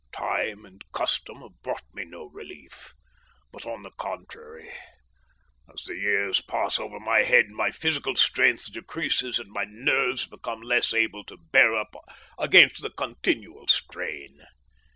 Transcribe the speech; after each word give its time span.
Time 0.17 0.65
and 0.65 0.81
custom 0.91 1.41
have 1.43 1.61
brought 1.61 1.83
me 1.93 2.05
no 2.05 2.25
relief, 2.25 2.95
but 3.51 3.67
on 3.67 3.83
the 3.83 3.91
contrary, 3.91 4.67
as 5.71 5.83
the 5.83 5.93
years 5.95 6.41
pass 6.41 6.79
over 6.79 6.99
my 6.99 7.19
head 7.19 7.49
my 7.49 7.69
physical 7.69 8.15
strength 8.15 8.73
decreases 8.73 9.37
and 9.37 9.51
my 9.51 9.65
nerves 9.69 10.25
become 10.25 10.63
less 10.63 10.91
able 10.91 11.23
to 11.25 11.37
bear 11.37 11.75
up 11.75 11.93
against 12.39 12.81
the 12.81 12.89
continual 12.89 13.67
strain. 13.67 14.39